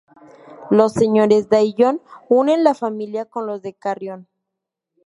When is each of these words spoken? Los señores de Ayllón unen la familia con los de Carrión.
Los 0.71 0.93
señores 0.93 1.47
de 1.49 1.57
Ayllón 1.57 2.01
unen 2.27 2.63
la 2.63 2.73
familia 2.73 3.25
con 3.25 3.45
los 3.45 3.61
de 3.61 3.75
Carrión. 3.75 4.27